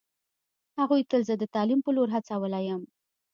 هغوی 0.79 1.01
تل 1.09 1.21
زه 1.29 1.35
د 1.37 1.43
تعلیم 1.55 1.79
په 1.83 1.91
لور 1.95 2.09
هڅولی 2.15 2.63
یم 2.69 2.81